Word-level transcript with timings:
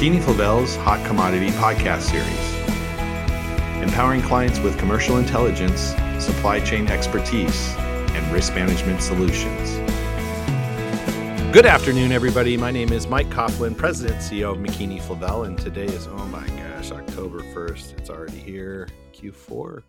McKeany 0.00 0.22
Flavell's 0.22 0.76
Hot 0.76 1.06
Commodity 1.06 1.50
Podcast 1.50 2.00
Series, 2.00 3.82
empowering 3.82 4.22
clients 4.22 4.58
with 4.58 4.78
commercial 4.78 5.18
intelligence, 5.18 5.94
supply 6.18 6.58
chain 6.58 6.88
expertise, 6.88 7.74
and 7.76 8.32
risk 8.32 8.54
management 8.54 9.02
solutions. 9.02 9.76
Good 11.52 11.66
afternoon, 11.66 12.12
everybody. 12.12 12.56
My 12.56 12.70
name 12.70 12.94
is 12.94 13.08
Mike 13.08 13.28
Coughlin, 13.28 13.76
President 13.76 14.22
CEO 14.22 14.52
of 14.52 14.56
McKeany 14.56 15.02
Flavell, 15.02 15.46
and 15.46 15.58
today 15.58 15.84
is, 15.84 16.06
oh 16.06 16.26
my 16.28 16.46
gosh, 16.46 16.92
October 16.92 17.40
1st. 17.40 17.98
It's 17.98 18.08
already 18.08 18.38
here, 18.38 18.88
Q4. 19.12 19.82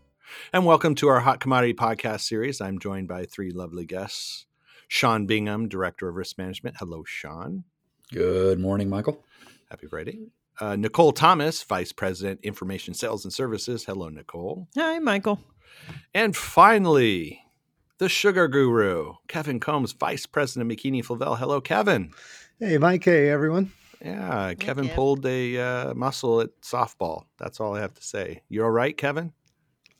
And 0.51 0.65
welcome 0.65 0.93
to 0.95 1.07
our 1.07 1.21
Hot 1.21 1.39
Commodity 1.39 1.73
Podcast 1.73 2.27
Series. 2.27 2.59
I'm 2.59 2.79
joined 2.79 3.07
by 3.07 3.23
three 3.23 3.51
lovely 3.51 3.85
guests. 3.85 4.45
Sean 4.89 5.25
Bingham, 5.25 5.69
Director 5.69 6.09
of 6.09 6.15
Risk 6.15 6.37
Management. 6.37 6.75
Hello, 6.79 7.05
Sean. 7.05 7.63
Good 8.11 8.59
morning, 8.59 8.89
Michael. 8.89 9.23
Happy 9.71 9.87
Friday. 9.87 10.19
Uh, 10.59 10.75
Nicole 10.75 11.13
Thomas, 11.13 11.63
Vice 11.63 11.93
President, 11.93 12.41
Information 12.43 12.93
Sales 12.93 13.23
and 13.23 13.31
Services. 13.31 13.85
Hello, 13.85 14.09
Nicole. 14.09 14.67
Hi, 14.75 14.99
Michael. 14.99 15.39
And 16.13 16.35
finally, 16.35 17.41
the 17.97 18.09
sugar 18.09 18.49
guru, 18.49 19.13
Kevin 19.29 19.61
Combs, 19.61 19.93
Vice 19.93 20.25
President 20.25 20.69
of 20.69 20.77
McKeany 20.77 21.05
Flavell. 21.05 21.37
Hello, 21.37 21.61
Kevin. 21.61 22.11
Hey, 22.59 22.77
Mike. 22.79 23.05
Hey, 23.05 23.29
everyone. 23.29 23.71
Yeah, 24.03 24.53
Kevin 24.55 24.89
Kev. 24.89 24.95
pulled 24.95 25.25
a 25.25 25.57
uh, 25.57 25.93
muscle 25.93 26.41
at 26.41 26.49
softball. 26.61 27.23
That's 27.39 27.61
all 27.61 27.73
I 27.73 27.79
have 27.79 27.93
to 27.93 28.03
say. 28.03 28.41
You're 28.49 28.65
all 28.65 28.71
right, 28.71 28.97
Kevin? 28.97 29.31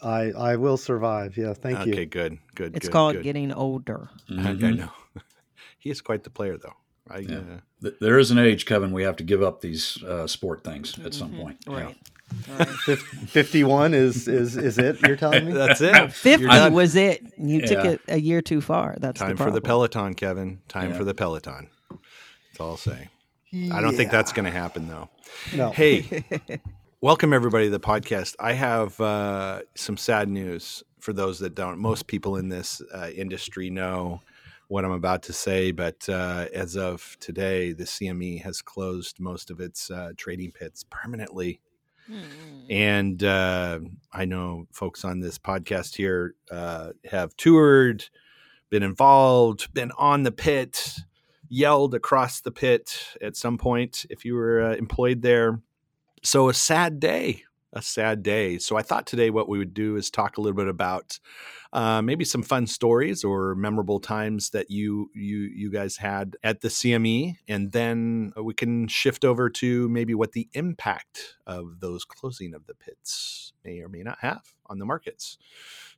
I 0.01 0.31
I 0.31 0.55
will 0.57 0.77
survive. 0.77 1.37
Yeah, 1.37 1.53
thank 1.53 1.79
okay, 1.79 1.87
you. 1.87 1.93
Okay, 1.93 2.05
good, 2.07 2.39
good. 2.55 2.75
It's 2.75 2.87
good, 2.87 2.91
called 2.91 3.13
good. 3.13 3.23
getting 3.23 3.53
older. 3.53 4.09
I, 4.29 4.49
I 4.49 4.53
know. 4.53 4.91
he 5.79 5.91
is 5.91 6.01
quite 6.01 6.23
the 6.25 6.29
player, 6.29 6.57
though. 6.57 6.75
I, 7.13 7.17
Yeah. 7.19 7.37
uh, 7.85 7.89
There 7.99 8.17
is 8.19 8.31
an 8.31 8.37
age, 8.37 8.65
Kevin, 8.65 8.91
we 8.91 9.03
have 9.03 9.15
to 9.17 9.23
give 9.23 9.41
up 9.43 9.61
these 9.61 10.01
uh, 10.03 10.27
sport 10.27 10.63
things 10.63 10.97
at 11.03 11.13
some 11.13 11.31
Mhm. 11.33 11.41
point. 11.41 11.57
Yeah. 11.67 11.73
Right. 11.73 11.95
right. 12.57 12.99
Fifty-one 13.27 13.93
is 13.93 14.27
is 14.27 14.55
is 14.55 14.77
it? 14.77 15.01
You're 15.05 15.15
telling 15.17 15.45
me? 15.47 15.51
that's 15.63 15.81
it. 15.81 16.13
50 16.13 16.43
You're 16.45 16.71
was 16.71 16.95
it. 16.95 17.21
You 17.37 17.61
took 17.67 17.83
it 17.85 18.01
a 18.07 18.19
year 18.19 18.41
too 18.41 18.61
far. 18.61 18.95
That's 18.99 19.19
Time 19.19 19.35
the 19.35 19.43
for 19.43 19.51
the. 19.51 19.61
Peloton, 19.61 20.13
Kevin. 20.13 20.59
Time 20.69 20.91
Yeah. 20.91 20.97
for 20.97 21.03
the 21.03 21.13
Peloton. 21.13 21.67
That's 21.89 22.59
all 22.59 22.69
I'll 22.71 22.77
say. 22.77 23.09
I 23.71 23.81
don't 23.81 23.95
think 23.97 24.11
that's 24.11 24.31
going 24.31 24.45
to 24.45 24.51
happen, 24.51 24.87
though. 24.87 25.09
no. 25.53 25.71
Hey, 25.71 26.23
welcome 27.01 27.33
everybody 27.33 27.65
to 27.65 27.71
the 27.71 27.81
podcast. 27.81 28.35
I 28.39 28.53
have 28.53 28.99
uh, 29.01 29.61
some 29.75 29.97
sad 29.97 30.29
news 30.29 30.83
for 30.99 31.11
those 31.11 31.39
that 31.39 31.53
don't. 31.53 31.79
Most 31.79 32.07
people 32.07 32.37
in 32.37 32.47
this 32.47 32.81
uh, 32.93 33.09
industry 33.13 33.69
know 33.69 34.21
what 34.71 34.85
I'm 34.85 34.91
about 34.91 35.23
to 35.23 35.33
say, 35.33 35.71
but 35.71 36.07
uh, 36.07 36.45
as 36.53 36.77
of 36.77 37.17
today, 37.19 37.73
the 37.73 37.83
CME 37.83 38.41
has 38.43 38.61
closed 38.61 39.19
most 39.19 39.51
of 39.51 39.59
its 39.59 39.91
uh, 39.91 40.13
trading 40.15 40.53
pits 40.53 40.85
permanently. 40.89 41.59
Mm. 42.09 42.23
And 42.69 43.21
uh, 43.21 43.79
I 44.13 44.23
know 44.23 44.67
folks 44.71 45.03
on 45.03 45.19
this 45.19 45.37
podcast 45.37 45.97
here 45.97 46.35
uh, 46.49 46.91
have 47.03 47.35
toured, 47.35 48.05
been 48.69 48.81
involved, 48.81 49.73
been 49.73 49.91
on 49.97 50.23
the 50.23 50.31
pit, 50.31 50.99
yelled 51.49 51.93
across 51.93 52.39
the 52.39 52.51
pit 52.51 53.17
at 53.21 53.35
some 53.35 53.57
point 53.57 54.05
if 54.09 54.23
you 54.23 54.35
were 54.35 54.61
uh, 54.61 54.75
employed 54.75 55.21
there. 55.21 55.59
So 56.23 56.47
a 56.47 56.53
sad 56.53 57.01
day, 57.01 57.43
a 57.73 57.81
sad 57.81 58.23
day. 58.23 58.57
So 58.57 58.77
I 58.77 58.81
thought 58.81 59.05
today 59.05 59.29
what 59.29 59.47
we 59.47 59.57
would 59.57 59.73
do 59.73 59.95
is 59.95 60.09
talk 60.09 60.37
a 60.37 60.41
little 60.41 60.55
bit 60.55 60.67
about 60.67 61.19
uh, 61.73 62.01
maybe 62.01 62.25
some 62.25 62.43
fun 62.43 62.67
stories 62.67 63.23
or 63.23 63.55
memorable 63.55 63.99
times 63.99 64.49
that 64.49 64.69
you 64.69 65.09
you 65.13 65.39
you 65.39 65.71
guys 65.71 65.97
had 65.97 66.35
at 66.43 66.61
the 66.61 66.67
CME, 66.67 67.35
and 67.47 67.71
then 67.71 68.33
we 68.41 68.53
can 68.53 68.87
shift 68.87 69.23
over 69.23 69.49
to 69.49 69.87
maybe 69.89 70.13
what 70.13 70.33
the 70.33 70.49
impact 70.53 71.35
of 71.47 71.79
those 71.79 72.03
closing 72.03 72.53
of 72.53 72.67
the 72.67 72.75
pits 72.75 73.53
may 73.63 73.79
or 73.79 73.89
may 73.89 74.03
not 74.03 74.19
have 74.19 74.41
on 74.65 74.79
the 74.79 74.85
markets. 74.85 75.37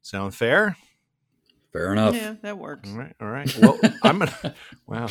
Sound 0.02 0.36
fair? 0.36 0.78
Fair 1.72 1.92
enough. 1.92 2.14
Yeah, 2.16 2.36
that 2.44 2.60
works. 2.60 2.88
All 2.92 2.98
right, 2.98 3.16
all 3.20 3.30
right. 3.30 3.58
Well, 3.58 3.80
I'm 4.04 4.20
gonna 4.20 4.54
wow, 4.88 5.08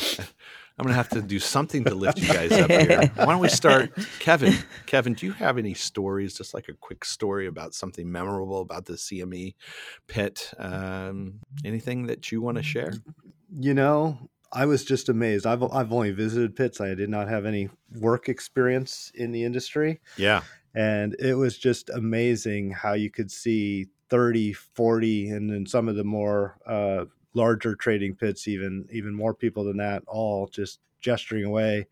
I'm 0.77 0.83
gonna 0.83 0.95
have 0.95 1.09
to 1.09 1.21
do 1.21 1.39
something 1.39 1.83
to 1.85 1.93
lift 1.93 2.19
you 2.19 2.27
guys 2.27 2.51
up 2.51 2.69
here. 2.69 3.11
Why 3.15 3.25
don't 3.25 3.39
we 3.39 3.49
start, 3.49 3.91
Kevin? 4.19 4.55
Kevin, 4.87 5.13
do 5.13 5.25
you 5.27 5.33
have 5.33 5.57
any 5.57 5.73
stories, 5.75 6.33
just 6.35 6.53
like 6.53 6.67
a 6.67 6.73
quick 6.73 7.05
story 7.05 7.45
about 7.45 7.73
something 7.75 8.11
memorable 8.11 8.59
about 8.61 8.85
the 8.85 8.93
CME 8.93 9.53
pit? 10.07 10.51
Um, 10.57 11.41
anything 11.63 12.07
that 12.07 12.31
you 12.31 12.41
want 12.41 12.57
to 12.57 12.63
share? 12.63 12.93
You 13.55 13.75
know, 13.75 14.29
I 14.51 14.65
was 14.65 14.83
just 14.83 15.09
amazed. 15.09 15.45
I've 15.45 15.63
I've 15.63 15.93
only 15.93 16.11
visited 16.11 16.55
pits. 16.55 16.81
I 16.81 16.95
did 16.95 17.09
not 17.09 17.27
have 17.29 17.45
any 17.45 17.69
work 17.99 18.27
experience 18.27 19.11
in 19.13 19.31
the 19.31 19.43
industry, 19.43 20.01
Yeah, 20.17 20.41
and 20.73 21.15
it 21.19 21.35
was 21.35 21.57
just 21.57 21.91
amazing 21.91 22.71
how 22.71 22.93
you 22.93 23.11
could 23.11 23.29
see 23.29 23.87
30, 24.09 24.53
40, 24.53 25.29
and 25.29 25.49
then 25.49 25.65
some 25.65 25.87
of 25.87 25.95
the 25.95 26.03
more 26.03 26.57
uh, 26.67 27.05
larger 27.33 27.75
trading 27.75 28.15
pits, 28.15 28.47
even 28.47 28.87
even 28.91 29.13
more 29.13 29.33
people 29.33 29.63
than 29.63 29.77
that, 29.77 30.03
all 30.07 30.47
just 30.47 30.79
gesturing 31.01 31.43
away, 31.43 31.87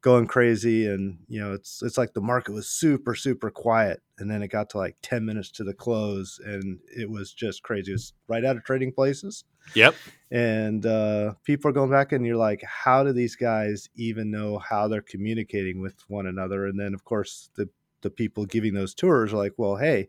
going 0.00 0.26
crazy, 0.26 0.86
and 0.86 1.18
you 1.28 1.40
know, 1.40 1.52
it's 1.52 1.82
it's 1.82 1.98
like 1.98 2.12
the 2.12 2.20
market 2.20 2.52
was 2.52 2.68
super 2.68 3.14
super 3.14 3.50
quiet, 3.50 4.02
and 4.18 4.30
then 4.30 4.42
it 4.42 4.48
got 4.48 4.70
to 4.70 4.78
like 4.78 4.96
ten 5.02 5.24
minutes 5.24 5.50
to 5.52 5.64
the 5.64 5.74
close, 5.74 6.40
and 6.44 6.78
it 6.94 7.08
was 7.08 7.32
just 7.32 7.62
crazy. 7.62 7.92
It 7.92 7.94
was 7.94 8.12
right 8.28 8.44
out 8.44 8.56
of 8.56 8.64
trading 8.64 8.92
places, 8.92 9.44
yep, 9.74 9.94
and 10.30 10.84
uh, 10.86 11.34
people 11.44 11.70
are 11.70 11.74
going 11.74 11.90
back, 11.90 12.12
and 12.12 12.26
you're 12.26 12.36
like, 12.36 12.62
how 12.62 13.04
do 13.04 13.12
these 13.12 13.36
guys 13.36 13.88
even 13.96 14.30
know 14.30 14.58
how 14.58 14.88
they're 14.88 15.02
communicating 15.02 15.80
with 15.80 15.96
one 16.08 16.26
another? 16.26 16.66
And 16.66 16.78
then 16.78 16.94
of 16.94 17.04
course 17.04 17.50
the 17.54 17.68
the 18.00 18.10
people 18.10 18.46
giving 18.46 18.74
those 18.74 18.94
tours 18.94 19.32
are 19.32 19.38
like, 19.38 19.54
well, 19.56 19.76
hey, 19.76 20.08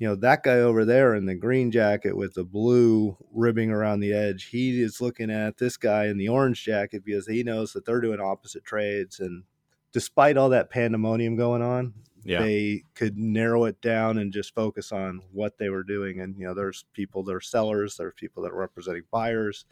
you 0.00 0.08
know 0.08 0.16
that 0.16 0.42
guy 0.42 0.58
over 0.58 0.84
there 0.84 1.14
in 1.14 1.26
the 1.26 1.34
green 1.34 1.70
jacket 1.70 2.16
with 2.16 2.32
the 2.32 2.42
blue 2.42 3.16
ribbing 3.32 3.70
around 3.70 4.00
the 4.00 4.14
edge 4.14 4.46
he 4.46 4.80
is 4.82 5.00
looking 5.00 5.30
at 5.30 5.58
this 5.58 5.76
guy 5.76 6.06
in 6.06 6.16
the 6.16 6.28
orange 6.28 6.64
jacket 6.64 7.04
because 7.04 7.26
he 7.26 7.44
knows 7.44 7.74
that 7.74 7.84
they're 7.84 8.00
doing 8.00 8.18
opposite 8.18 8.64
trades. 8.64 9.20
And 9.20 9.44
despite 9.92 10.38
all 10.38 10.48
that 10.48 10.70
pandemonium 10.70 11.36
going 11.36 11.62
on 11.62 11.92
yeah, 12.24 12.40
they 12.40 12.84
could 12.94 13.16
narrow 13.16 13.64
it 13.64 13.80
down 13.80 14.18
and 14.18 14.32
just 14.32 14.54
focus 14.54 14.90
on 14.90 15.22
what 15.32 15.58
they 15.58 15.68
were 15.68 15.84
doing. 15.84 16.20
And 16.20 16.34
you 16.36 16.46
know 16.46 16.54
there's 16.54 16.86
people 16.94 17.22
that 17.24 17.34
are 17.34 17.40
sellers 17.40 17.96
there's 17.96 18.14
people 18.16 18.42
that 18.42 18.52
are 18.52 18.58
representing 18.58 19.04
buyers. 19.12 19.66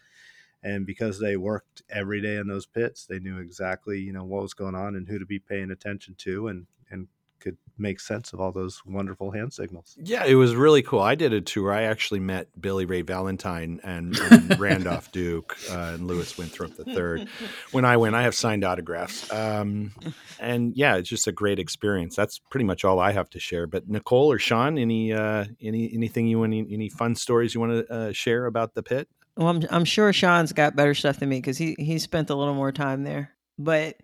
And 0.63 0.85
because 0.85 1.21
they 1.21 1.37
worked 1.37 1.83
every 1.89 2.21
day 2.21 2.37
in 2.37 2.49
those 2.49 2.67
pits 2.67 3.07
they 3.07 3.19
knew 3.19 3.39
exactly 3.39 4.01
you 4.01 4.13
know 4.13 4.25
what 4.25 4.43
was 4.43 4.55
going 4.55 4.75
on 4.75 4.95
and 4.95 5.09
who 5.09 5.19
to 5.19 5.25
be 5.25 5.39
paying 5.39 5.71
attention 5.71 6.17
to 6.19 6.49
and 6.49 6.67
and 6.91 7.07
could 7.41 7.57
make 7.79 8.01
sense 8.01 8.33
of 8.33 8.41
all 8.41 8.51
those 8.51 8.83
wonderful 8.85 9.31
hand 9.31 9.53
signals 9.53 9.97
yeah. 10.09 10.25
It 10.25 10.35
was 10.35 10.55
really 10.55 10.83
cool. 10.83 11.01
I 11.01 11.15
did 11.15 11.33
a 11.33 11.41
tour. 11.41 11.73
I 11.73 11.83
actually 11.83 12.21
met 12.21 12.49
Billy 12.61 12.85
Ray 12.85 13.03
Valentine 13.03 13.81
and, 13.83 14.17
and 14.17 14.59
Randolph 14.61 15.11
Duke 15.13 15.57
uh, 15.71 15.93
and 15.95 16.07
Louis 16.07 16.37
Winthorpe 16.39 16.77
the 16.77 16.85
third. 16.85 17.29
when 17.73 17.85
I 17.85 17.97
went, 17.97 18.15
I 18.15 18.23
have 18.23 18.35
signed 18.35 18.65
autographs. 18.65 19.31
Um, 19.33 19.93
and 20.39 20.77
yeah, 20.77 20.97
it's 20.97 21.09
just 21.09 21.27
a 21.27 21.33
great 21.33 21.59
experience. 21.59 22.17
That's 22.17 22.39
pretty 22.39 22.65
much 22.65 22.85
all 22.85 23.01
I 23.01 23.13
have 23.13 23.29
to 23.31 23.41
share. 23.41 23.67
But 23.67 23.89
Nicole 23.89 24.31
or 24.31 24.39
Sean, 24.39 24.79
any 24.79 25.13
uh, 25.13 25.47
any 25.61 25.91
anything 25.93 26.27
you 26.27 26.39
want, 26.39 26.53
any, 26.53 26.67
any 26.73 26.89
fun 26.89 27.15
stories 27.15 27.55
you 27.55 27.61
want 27.61 27.87
to 27.87 27.93
uh, 27.93 28.13
share 28.13 28.47
about 28.47 28.75
the 28.75 28.83
pit? 28.83 29.09
Well, 29.37 29.49
I'm, 29.49 29.63
I'm 29.71 29.85
sure 29.85 30.13
Sean's 30.13 30.53
got 30.53 30.77
better 30.77 30.95
stuff 30.95 31.19
than 31.19 31.29
me 31.29 31.39
because 31.39 31.59
he 31.59 31.77
he 31.79 31.99
spent 31.99 32.31
a 32.31 32.35
little 32.35 32.55
more 32.55 32.73
time 32.73 33.05
there. 33.05 33.33
But 33.59 33.97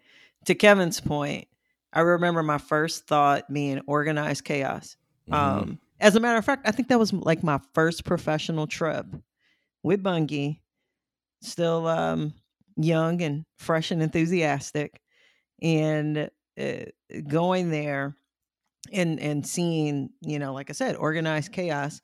to 0.46 0.54
Kevin's 0.54 1.00
point, 1.00 1.48
I 1.94 2.00
remember 2.00 2.42
my 2.42 2.58
first 2.58 3.06
thought 3.06 3.52
being 3.52 3.80
organized 3.86 4.44
chaos. 4.44 4.96
Mhm. 5.30 5.34
Um, 5.34 5.78
as 6.00 6.16
a 6.16 6.20
matter 6.20 6.38
of 6.38 6.44
fact, 6.44 6.68
I 6.68 6.72
think 6.72 6.88
that 6.88 6.98
was 6.98 7.12
like 7.12 7.42
my 7.42 7.60
first 7.72 8.04
professional 8.04 8.66
trip 8.66 9.06
with 9.82 10.02
Bunge, 10.02 10.60
still 11.40 11.86
um, 11.86 12.34
young 12.76 13.22
and 13.22 13.44
fresh 13.56 13.90
and 13.90 14.02
enthusiastic, 14.02 15.00
and 15.62 16.30
uh, 16.58 16.84
going 17.28 17.70
there 17.70 18.16
and 18.92 19.20
and 19.20 19.46
seeing, 19.46 20.10
you 20.20 20.38
know, 20.38 20.52
like 20.52 20.70
I 20.70 20.72
said, 20.72 20.96
organized 20.96 21.52
chaos. 21.52 22.00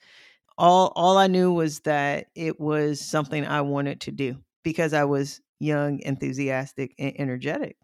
All 0.58 0.92
all 0.94 1.18
I 1.18 1.26
knew 1.26 1.52
was 1.52 1.80
that 1.80 2.28
it 2.34 2.60
was 2.60 3.00
something 3.00 3.46
I 3.46 3.62
wanted 3.62 4.00
to 4.02 4.12
do 4.12 4.36
because 4.62 4.92
I 4.92 5.04
was 5.04 5.40
young, 5.58 6.00
enthusiastic, 6.00 6.94
and 6.98 7.12
energetic. 7.18 7.76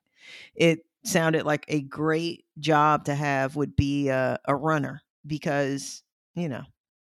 It 0.55 0.85
sounded 1.06 1.44
like 1.44 1.64
a 1.69 1.81
great 1.81 2.44
job 2.58 3.05
to 3.05 3.14
have 3.14 3.56
would 3.56 3.76
be 3.76 4.08
a, 4.08 4.38
a 4.44 4.55
runner 4.55 5.03
because 5.26 6.03
you 6.35 6.49
know 6.49 6.62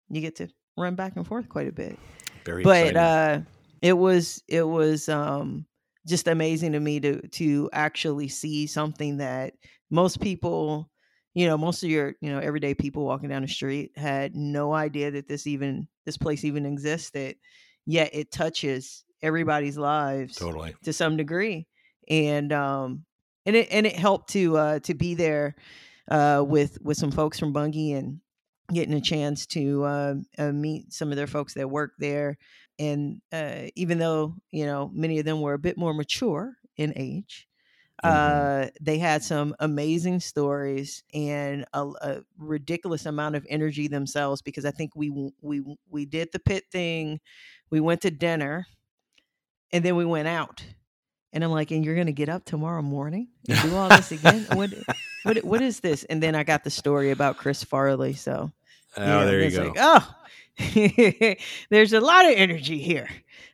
you 0.10 0.22
get 0.22 0.38
to 0.38 0.48
run 0.78 0.96
back 0.96 1.16
and 1.16 1.28
forth 1.28 1.50
quite 1.50 1.68
a 1.68 1.72
bit. 1.72 1.98
Very 2.46 2.64
but 2.64 2.96
uh 2.96 3.42
it 3.82 3.94
was 3.94 4.42
it 4.48 4.68
was 4.68 5.10
um 5.10 5.66
just 6.08 6.28
amazing 6.28 6.72
to 6.74 6.80
me 6.80 7.00
to 7.00 7.22
to 7.30 7.70
actually 7.74 8.28
see 8.28 8.68
something 8.68 9.18
that 9.18 9.54
most 9.92 10.20
people 10.20 10.90
you 11.34 11.46
know 11.46 11.58
most 11.58 11.84
of 11.84 11.90
your 11.90 12.16
you 12.22 12.32
know 12.32 12.40
everyday 12.40 12.74
people 12.74 13.06
walking 13.06 13.30
down 13.30 13.42
the 13.42 13.48
street 13.48 13.92
had 13.96 14.36
no 14.36 14.74
idea 14.74 15.12
that 15.12 15.28
this 15.28 15.46
even 15.46 15.88
this 16.06 16.18
place 16.18 16.44
even 16.44 16.66
existed 16.66 17.36
yet 17.86 18.10
it 18.14 18.32
touches 18.32 19.04
everybody's 19.22 19.78
lives 19.78 20.36
totally. 20.36 20.76
to 20.84 20.94
some 20.94 21.18
degree. 21.18 21.68
And 22.10 22.52
um 22.52 23.06
and 23.50 23.58
it 23.58 23.68
and 23.72 23.88
it 23.88 23.96
helped 23.96 24.32
to 24.32 24.58
uh, 24.58 24.80
to 24.82 24.94
be 24.94 25.16
there 25.16 25.56
uh, 26.10 26.44
with 26.48 26.80
with 26.82 26.98
some 26.98 27.12
folks 27.12 27.40
from 27.40 27.54
Bunge 27.54 27.94
and 27.98 28.22
getting 28.74 28.94
a 28.94 29.02
chance 29.02 29.48
to 29.48 29.84
uh, 29.84 30.16
uh, 30.38 30.52
meet 30.52 30.94
some 30.94 31.12
of 31.12 31.18
their 31.18 31.28
folks 31.28 31.56
that 31.56 31.70
work 31.70 31.94
there. 32.00 32.38
And 32.80 33.22
uh, 33.34 33.68
even 33.76 34.00
though 34.00 34.36
you 34.52 34.66
know 34.66 34.90
many 34.94 35.20
of 35.20 35.26
them 35.26 35.42
were 35.42 35.54
a 35.54 35.60
bit 35.60 35.78
more 35.78 35.94
mature 35.94 36.58
in 36.78 36.94
age, 36.96 37.48
Mhm. 38.04 38.50
uh, 38.66 38.70
they 38.82 39.00
had 39.00 39.24
some 39.24 39.56
amazing 39.60 40.22
stories 40.22 41.04
and 41.14 41.66
a, 41.74 41.88
a 42.02 42.22
ridiculous 42.38 43.06
amount 43.06 43.36
of 43.36 43.46
energy 43.50 43.88
themselves. 43.90 44.42
Because 44.42 44.66
I 44.66 44.72
think 44.72 44.96
we 44.96 45.10
we 45.42 45.64
we 45.90 46.06
did 46.06 46.32
the 46.34 46.40
pit 46.40 46.66
thing, 46.72 47.20
we 47.72 47.82
went 47.82 48.02
to 48.04 48.12
dinner, 48.12 48.68
and 49.72 49.84
then 49.84 49.96
we 49.96 50.06
went 50.06 50.28
out. 50.28 50.64
And 51.34 51.44
I'm 51.44 51.52
like, 51.52 51.72
and 51.72 51.86
you're 51.86 51.96
gonna 51.96 52.12
get 52.12 52.30
up 52.30 52.44
tomorrow 52.46 52.82
morning 52.82 53.28
and 53.48 53.62
do 53.62 53.76
all 53.76 53.90
this 53.90 54.12
again? 54.20 54.46
what 54.54 54.72
what 55.24 55.38
what 55.44 55.62
is 55.62 55.80
this? 55.80 56.04
And 56.06 56.22
then 56.24 56.34
I 56.36 56.44
got 56.44 56.64
the 56.64 56.70
story 56.72 57.12
about 57.12 57.38
Chris 57.38 57.64
Farley. 57.64 58.14
So 58.14 58.52
Oh, 58.98 59.04
yeah, 59.06 59.26
there 59.26 59.42
you 59.44 59.52
go. 59.52 59.64
like, 59.68 59.78
oh, 59.78 60.16
there's 61.70 61.94
a 61.94 62.00
lot 62.02 62.26
of 62.26 62.32
energy 62.36 62.80
here. 62.80 63.08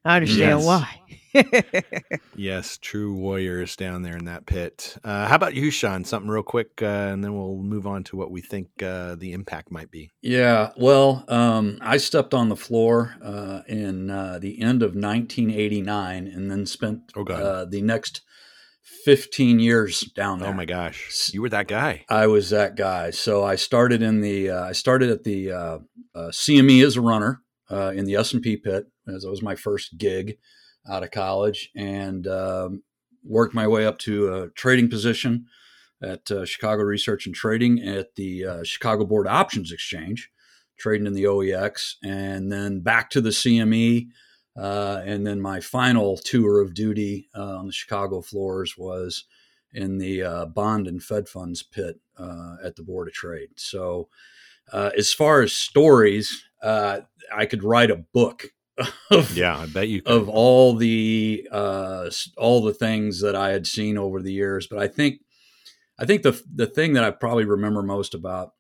I 0.05 0.15
understand 0.17 0.59
Yes. 0.61 0.65
why. 0.65 1.01
Yes, 2.37 2.77
true 2.77 3.13
warriors 3.13 3.75
down 3.75 4.01
there 4.01 4.17
in 4.17 4.25
that 4.25 4.45
pit. 4.45 4.97
Uh, 5.03 5.27
how 5.27 5.35
about 5.35 5.55
you, 5.55 5.71
Sean? 5.71 6.03
Something 6.03 6.29
real 6.29 6.43
quick, 6.43 6.81
uh, 6.81 6.85
and 6.85 7.23
then 7.23 7.33
we'll 7.33 7.57
move 7.57 7.87
on 7.87 8.03
to 8.05 8.17
what 8.17 8.29
we 8.29 8.41
think 8.41 8.67
uh, 8.83 9.15
the 9.15 9.31
impact 9.31 9.71
might 9.71 9.89
be. 9.89 10.11
Yeah, 10.21 10.71
well, 10.77 11.23
um, 11.29 11.77
I 11.81 11.97
stepped 11.97 12.33
on 12.33 12.49
the 12.49 12.55
floor 12.57 13.15
uh, 13.23 13.61
in 13.67 14.09
uh, 14.09 14.39
the 14.39 14.61
end 14.61 14.83
of 14.83 14.95
1989, 14.95 16.27
and 16.27 16.51
then 16.51 16.65
spent 16.65 17.11
Oh, 17.15 17.23
uh, 17.23 17.65
the 17.65 17.81
next 17.81 18.21
15 19.05 19.59
years 19.59 20.01
down 20.15 20.39
there. 20.39 20.49
Oh 20.49 20.53
my 20.53 20.65
gosh, 20.65 21.29
you 21.33 21.41
were 21.41 21.49
that 21.49 21.67
guy. 21.67 22.03
I 22.09 22.27
was 22.27 22.49
that 22.49 22.75
guy. 22.75 23.11
So 23.11 23.43
I 23.43 23.55
started 23.55 24.01
in 24.01 24.21
the 24.21 24.49
uh, 24.49 24.63
I 24.65 24.71
started 24.73 25.09
at 25.09 25.23
the 25.23 25.51
uh, 25.51 25.77
uh, 26.13 26.29
CME 26.31 26.85
as 26.85 26.97
a 26.97 27.01
runner 27.01 27.41
uh, 27.69 27.93
in 27.95 28.05
the 28.05 28.15
S 28.15 28.33
and 28.33 28.41
P 28.41 28.57
pit, 28.57 28.85
as 29.07 29.23
that 29.23 29.29
was 29.29 29.41
my 29.41 29.55
first 29.55 29.97
gig 29.97 30.37
out 30.89 31.03
of 31.03 31.11
college, 31.11 31.71
and 31.75 32.27
um, 32.27 32.83
worked 33.23 33.53
my 33.53 33.67
way 33.67 33.85
up 33.85 33.97
to 33.99 34.33
a 34.33 34.49
trading 34.49 34.89
position 34.89 35.45
at 36.01 36.29
uh, 36.31 36.45
Chicago 36.45 36.83
Research 36.83 37.25
and 37.25 37.35
Trading 37.35 37.81
at 37.81 38.15
the 38.15 38.45
uh, 38.45 38.63
Chicago 38.63 39.05
Board 39.05 39.27
Options 39.27 39.71
Exchange, 39.71 40.29
trading 40.77 41.07
in 41.07 41.13
the 41.13 41.23
OEX, 41.23 41.95
and 42.03 42.51
then 42.51 42.81
back 42.81 43.09
to 43.11 43.21
the 43.21 43.29
CME. 43.29 44.07
Uh, 44.57 45.01
and 45.05 45.27
then 45.27 45.41
my 45.41 45.59
final 45.59 46.17
tour 46.17 46.61
of 46.61 46.73
duty 46.73 47.27
uh, 47.35 47.57
on 47.57 47.67
the 47.67 47.73
Chicago 47.73 48.21
floors 48.21 48.77
was 48.77 49.25
in 49.73 49.97
the 49.97 50.23
uh, 50.23 50.45
bond 50.45 50.87
and 50.87 51.03
Fed 51.03 51.27
funds 51.27 51.61
pit 51.61 51.99
uh, 52.17 52.55
at 52.63 52.77
the 52.77 52.83
Board 52.83 53.09
of 53.09 53.13
Trade. 53.13 53.49
So, 53.57 54.07
as 54.71 55.13
far 55.13 55.41
as 55.41 55.51
stories, 55.51 56.43
I 56.63 57.45
could 57.49 57.63
write 57.63 57.91
a 57.91 57.97
book 57.97 58.51
of, 59.11 59.35
Yeah, 59.37 59.57
I 59.57 59.65
bet 59.67 59.87
you. 59.89 60.01
Could. 60.01 60.11
of 60.11 60.29
all 60.29 60.75
the 60.75 61.47
uh, 61.51 62.09
all 62.37 62.61
the 62.63 62.73
things 62.73 63.21
that 63.21 63.35
I 63.35 63.49
had 63.51 63.65
seen 63.67 63.97
over 63.97 64.21
the 64.21 64.33
years. 64.33 64.67
But 64.67 64.79
I 64.79 64.87
think 64.87 65.21
I 65.97 66.05
think 66.05 66.23
the 66.23 66.41
the 66.53 66.67
thing 66.67 66.93
that 66.93 67.03
I 67.03 67.11
probably 67.11 67.45
remember 67.45 67.81
most 67.81 68.13
about 68.13 68.51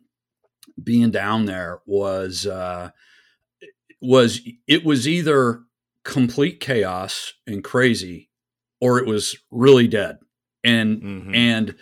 being 0.81 1.11
down 1.11 1.45
there 1.45 1.79
was 1.85 2.45
uh, 2.45 2.91
was 4.01 4.41
it 4.67 4.85
was 4.85 5.07
either 5.07 5.61
complete 6.03 6.59
chaos 6.59 7.33
and 7.47 7.63
crazy, 7.63 8.29
or 8.79 8.99
it 8.99 9.05
was 9.07 9.35
really 9.51 9.87
dead. 9.87 10.17
And 10.63 11.01
Mhm. 11.01 11.35
and 11.35 11.75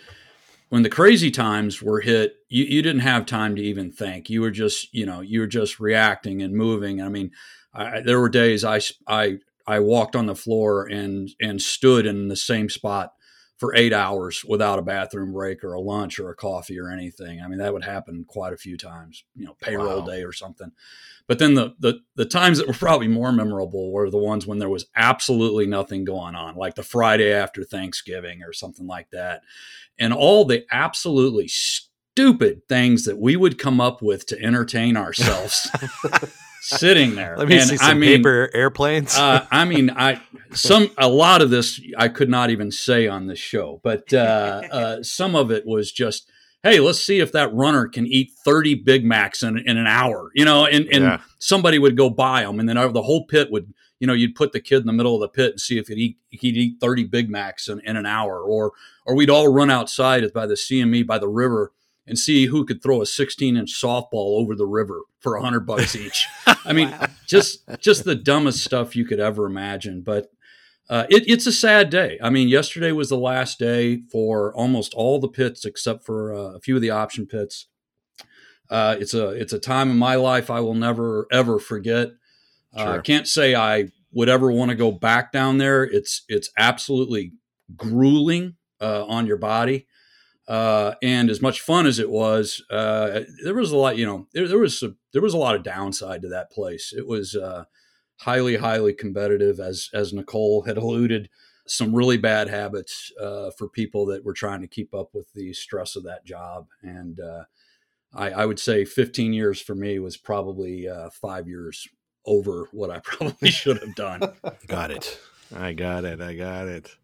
when 0.70 0.82
the 0.82 0.90
crazy 0.90 1.30
times 1.30 1.80
were 1.82 2.00
hit, 2.00 2.34
you, 2.48 2.64
you 2.64 2.82
didn't 2.82 3.02
have 3.02 3.26
time 3.26 3.54
to 3.56 3.62
even 3.62 3.92
think. 3.92 4.28
You 4.28 4.40
were 4.40 4.50
just, 4.50 4.92
you 4.92 5.06
know, 5.06 5.20
you 5.20 5.40
were 5.40 5.46
just 5.46 5.78
reacting 5.78 6.42
and 6.42 6.52
moving. 6.54 7.00
I 7.00 7.08
mean, 7.08 7.30
I, 7.74 8.00
there 8.00 8.20
were 8.20 8.28
days 8.28 8.64
I, 8.64 8.80
I, 9.06 9.38
I 9.66 9.80
walked 9.80 10.14
on 10.14 10.26
the 10.26 10.36
floor 10.36 10.86
and, 10.86 11.30
and 11.40 11.60
stood 11.60 12.06
in 12.06 12.28
the 12.28 12.36
same 12.36 12.68
spot 12.68 13.12
for 13.56 13.74
eight 13.74 13.92
hours 13.92 14.44
without 14.44 14.78
a 14.78 14.82
bathroom 14.82 15.32
break 15.32 15.62
or 15.62 15.74
a 15.74 15.80
lunch 15.80 16.18
or 16.18 16.28
a 16.30 16.34
coffee 16.34 16.78
or 16.78 16.90
anything. 16.90 17.40
I 17.40 17.48
mean, 17.48 17.58
that 17.58 17.72
would 17.72 17.84
happen 17.84 18.24
quite 18.26 18.52
a 18.52 18.58
few 18.58 18.76
times, 18.76 19.24
you 19.36 19.46
know, 19.46 19.56
payroll 19.60 20.00
Wow. 20.00 20.06
day 20.06 20.24
or 20.24 20.32
something. 20.32 20.72
But 21.26 21.38
then 21.38 21.54
the, 21.54 21.74
the 21.78 22.00
the 22.16 22.26
times 22.26 22.58
that 22.58 22.66
were 22.66 22.74
probably 22.74 23.08
more 23.08 23.32
memorable 23.32 23.92
were 23.92 24.10
the 24.10 24.18
ones 24.18 24.46
when 24.46 24.58
there 24.58 24.68
was 24.68 24.86
absolutely 24.94 25.66
nothing 25.66 26.04
going 26.04 26.34
on, 26.34 26.56
like 26.56 26.74
the 26.74 26.82
Friday 26.82 27.32
after 27.32 27.64
Thanksgiving 27.64 28.42
or 28.42 28.52
something 28.52 28.86
like 28.86 29.08
that, 29.10 29.42
and 29.98 30.12
all 30.12 30.44
the 30.44 30.66
absolutely 30.70 31.48
stupid 31.48 32.68
things 32.68 33.04
that 33.04 33.18
we 33.18 33.36
would 33.36 33.58
come 33.58 33.80
up 33.80 34.02
with 34.02 34.26
to 34.26 34.42
entertain 34.42 34.96
ourselves 34.98 35.70
sitting 36.64 37.14
there. 37.14 37.36
Let 37.36 37.48
me 37.48 37.56
And 37.56 37.68
see 37.68 37.76
some 37.76 37.90
I 37.90 37.94
mean, 37.94 38.18
paper 38.18 38.50
airplanes. 38.54 39.14
uh, 39.16 39.46
I 39.50 39.64
mean, 39.64 39.90
I 39.90 40.20
some 40.52 40.90
a 40.98 41.08
lot 41.08 41.42
of 41.42 41.50
this 41.50 41.80
I 41.98 42.08
could 42.08 42.28
not 42.28 42.50
even 42.50 42.70
say 42.70 43.06
on 43.06 43.26
this 43.26 43.38
show, 43.38 43.80
but 43.82 44.12
uh, 44.12 44.62
uh, 44.70 45.02
some 45.02 45.34
of 45.36 45.50
it 45.50 45.66
was 45.66 45.92
just, 45.92 46.30
hey, 46.62 46.80
let's 46.80 47.04
see 47.04 47.20
if 47.20 47.32
that 47.32 47.52
runner 47.52 47.86
can 47.88 48.06
eat 48.06 48.30
thirty 48.44 48.74
Big 48.74 49.04
Macs 49.04 49.42
in, 49.42 49.58
in 49.58 49.76
an 49.76 49.86
hour, 49.86 50.30
you 50.34 50.44
know, 50.44 50.64
and 50.66 50.86
and 50.92 51.04
Yeah. 51.04 51.20
somebody 51.38 51.78
would 51.78 51.96
go 51.96 52.08
buy 52.10 52.42
them, 52.42 52.58
and 52.60 52.68
then 52.68 52.76
the 52.92 53.02
whole 53.02 53.26
pit 53.26 53.50
would, 53.50 53.74
you 54.00 54.06
know, 54.06 54.12
you'd 54.14 54.34
put 54.34 54.52
the 54.52 54.60
kid 54.60 54.80
in 54.80 54.86
the 54.86 54.92
middle 54.92 55.14
of 55.14 55.20
the 55.20 55.28
pit 55.28 55.52
and 55.52 55.60
see 55.60 55.78
if 55.78 55.88
he'd 55.88 55.98
eat 55.98 56.16
he'd 56.30 56.56
eat 56.56 56.76
thirty 56.80 57.04
Big 57.04 57.28
Macs 57.28 57.68
in, 57.68 57.80
in 57.80 57.96
an 57.96 58.06
hour, 58.06 58.40
or 58.42 58.72
or 59.04 59.14
we'd 59.14 59.30
all 59.30 59.52
run 59.52 59.70
outside 59.70 60.32
by 60.32 60.46
the 60.46 60.54
CME 60.54 61.06
by 61.06 61.18
the 61.18 61.28
river 61.28 61.72
and 62.06 62.18
see 62.18 62.46
who 62.46 62.64
could 62.66 62.82
throw 62.82 63.00
a 63.00 63.06
16 63.06 63.56
inch 63.56 63.72
softball 63.80 64.38
over 64.40 64.54
the 64.54 64.66
river 64.66 65.00
for 65.20 65.36
a 65.36 65.42
hundred 65.42 65.66
bucks 65.66 65.96
each. 66.04 66.26
I 66.64 66.72
mean, 66.72 66.90
Wow. 66.90 67.06
just 67.26 67.64
just 67.78 68.04
the 68.04 68.14
dumbest 68.14 68.62
stuff 68.64 68.94
you 68.96 69.04
could 69.04 69.20
ever 69.20 69.46
imagine. 69.46 70.02
But 70.02 70.28
uh, 70.90 71.06
it, 71.08 71.24
it's 71.26 71.46
a 71.46 71.52
sad 71.52 71.88
day. 71.88 72.18
I 72.22 72.28
mean, 72.28 72.48
yesterday 72.48 72.92
was 72.92 73.08
the 73.08 73.16
last 73.16 73.58
day 73.58 74.02
for 74.12 74.54
almost 74.54 74.92
all 74.92 75.18
the 75.18 75.28
pits 75.28 75.64
except 75.64 76.04
for 76.04 76.34
uh, 76.34 76.56
a 76.56 76.60
few 76.60 76.76
of 76.76 76.82
the 76.82 76.90
option 76.90 77.26
pits. 77.26 77.68
Uh, 78.70 78.96
it's 78.98 79.14
a 79.14 79.28
it's 79.30 79.52
a 79.52 79.58
time 79.58 79.90
in 79.90 79.96
my 79.98 80.14
life 80.16 80.50
I 80.50 80.60
will 80.60 80.74
never 80.74 81.26
ever 81.32 81.58
forget. 81.58 82.08
Uh, 82.76 82.80
I 82.80 82.84
Sure. 82.94 83.02
can't 83.02 83.28
say 83.28 83.54
I 83.54 83.88
would 84.12 84.28
ever 84.28 84.50
want 84.52 84.70
to 84.70 84.74
go 84.74 84.90
back 84.92 85.32
down 85.32 85.58
there. 85.58 85.84
It's 85.84 86.24
it's 86.28 86.50
absolutely 86.58 87.32
grueling 87.76 88.56
uh, 88.80 89.04
on 89.06 89.26
your 89.26 89.36
body. 89.38 89.86
Uh, 90.46 90.94
and 91.02 91.30
as 91.30 91.40
much 91.40 91.60
fun 91.60 91.86
as 91.86 91.98
it 91.98 92.10
was, 92.10 92.62
uh, 92.70 93.20
there 93.42 93.54
was 93.54 93.72
a 93.72 93.76
lot. 93.76 93.96
You 93.96 94.06
know, 94.06 94.28
there, 94.32 94.46
there 94.46 94.58
was 94.58 94.78
some, 94.78 94.96
there 95.12 95.22
was 95.22 95.34
a 95.34 95.38
lot 95.38 95.54
of 95.54 95.62
downside 95.62 96.22
to 96.22 96.28
that 96.28 96.50
place. 96.50 96.92
It 96.96 97.06
was 97.06 97.34
uh, 97.34 97.64
highly, 98.18 98.56
highly 98.56 98.92
competitive, 98.92 99.58
as 99.58 99.88
as 99.94 100.12
Nicole 100.12 100.62
had 100.62 100.76
alluded. 100.76 101.30
Some 101.66 101.94
really 101.94 102.18
bad 102.18 102.48
habits 102.48 103.10
uh, 103.18 103.50
for 103.56 103.70
people 103.70 104.04
that 104.06 104.22
were 104.22 104.34
trying 104.34 104.60
to 104.60 104.68
keep 104.68 104.92
up 104.94 105.14
with 105.14 105.32
the 105.32 105.54
stress 105.54 105.96
of 105.96 106.04
that 106.04 106.26
job, 106.26 106.66
and 106.82 107.18
uh, 107.18 107.44
I, 108.14 108.30
I 108.30 108.46
would 108.46 108.58
say 108.58 108.84
15 108.84 109.32
years 109.32 109.60
for 109.60 109.74
me 109.74 109.98
was 109.98 110.16
probably 110.16 110.88
uh, 110.88 111.10
five 111.10 111.48
years 111.48 111.88
over 112.26 112.68
what 112.72 112.90
I 112.90 112.98
probably 113.04 113.50
should 113.50 113.80
have 113.80 113.94
done. 113.94 114.20
Got 114.66 114.90
it. 114.90 115.18
I 115.54 115.72
got 115.72 116.04
it. 116.04 116.20
I 116.20 116.34
got 116.34 116.68
it. 116.68 116.94